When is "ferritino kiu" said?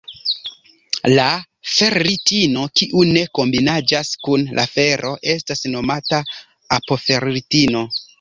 1.73-3.03